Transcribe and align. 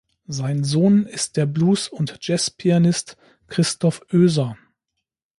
Sein 0.25 0.63
Sohn 0.63 1.05
ist 1.05 1.37
der 1.37 1.45
Blues- 1.45 1.87
und 1.87 2.17
Jazzpianist 2.21 3.17
Christoph 3.45 4.01
Oeser. 4.11 4.57